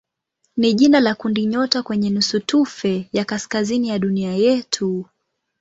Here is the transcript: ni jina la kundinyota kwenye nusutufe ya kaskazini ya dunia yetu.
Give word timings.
ni 0.57 0.73
jina 0.73 0.99
la 0.99 1.15
kundinyota 1.15 1.83
kwenye 1.83 2.09
nusutufe 2.09 3.09
ya 3.13 3.25
kaskazini 3.25 3.89
ya 3.89 3.99
dunia 3.99 4.33
yetu. 4.33 5.05